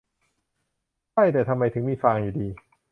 [1.13, 2.47] ใช่ แต่ทำไมถึงมีฟางอยู่ดี